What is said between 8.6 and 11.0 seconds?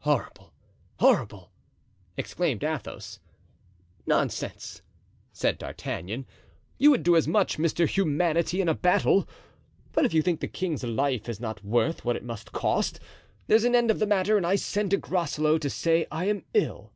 in a battle. But if you think the king's